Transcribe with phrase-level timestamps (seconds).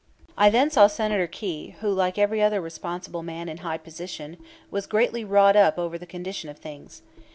[0.35, 4.37] I then saw Senator Quay, who, like every other responsible man in high position,
[4.71, 7.03] was greatly wrought up over the condition of things.